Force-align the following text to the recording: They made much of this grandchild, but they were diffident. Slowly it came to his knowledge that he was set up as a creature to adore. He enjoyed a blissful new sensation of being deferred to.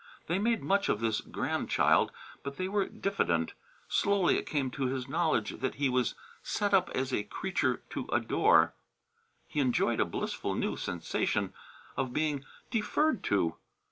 They 0.25 0.39
made 0.39 0.63
much 0.63 0.89
of 0.89 0.99
this 0.99 1.21
grandchild, 1.21 2.11
but 2.41 2.57
they 2.57 2.67
were 2.67 2.87
diffident. 2.89 3.53
Slowly 3.87 4.39
it 4.39 4.47
came 4.47 4.71
to 4.71 4.87
his 4.87 5.07
knowledge 5.07 5.59
that 5.59 5.75
he 5.75 5.89
was 5.89 6.15
set 6.41 6.73
up 6.73 6.89
as 6.95 7.13
a 7.13 7.21
creature 7.21 7.83
to 7.91 8.09
adore. 8.11 8.73
He 9.47 9.59
enjoyed 9.59 9.99
a 9.99 10.05
blissful 10.05 10.55
new 10.55 10.75
sensation 10.75 11.53
of 11.95 12.13
being 12.13 12.43
deferred 12.71 13.23
to. 13.25 13.57